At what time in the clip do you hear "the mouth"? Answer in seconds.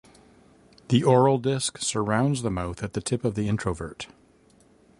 2.41-2.81